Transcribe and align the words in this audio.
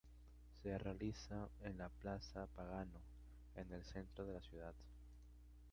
Se 0.63 0.75
realiza 0.79 1.47
en 1.61 1.77
la 1.77 1.87
"Plaza 1.87 2.47
Pagano", 2.55 2.99
en 3.55 3.71
el 3.71 3.83
centro 3.83 4.25
de 4.25 4.33
la 4.33 4.41
ciudad. 4.41 4.73